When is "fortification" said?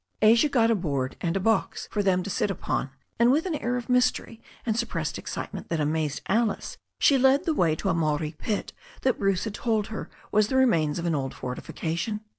11.35-12.21